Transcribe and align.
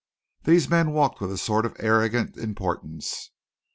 These 0.45 0.67
men 0.67 0.93
walked 0.93 1.21
with 1.21 1.31
a 1.31 1.37
sort 1.37 1.63
of 1.63 1.75
arrogant 1.77 2.35
importance. 2.35 3.29